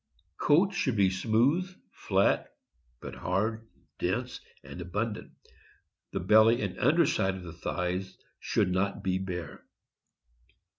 Goat 0.39 0.73
should 0.73 0.95
be 0.95 1.11
smooth, 1.11 1.71
flat, 1.91 2.47
but 3.01 3.13
hard, 3.13 3.67
dense, 3.99 4.39
and 4.63 4.81
abundant. 4.81 5.31
The 6.11 6.19
belly 6.19 6.63
and 6.63 6.75
under 6.79 7.05
side 7.05 7.35
of 7.35 7.43
the 7.43 7.53
thighs 7.53 8.17
should 8.39 8.71
not 8.71 9.03
be 9.03 9.19
bare. 9.19 9.63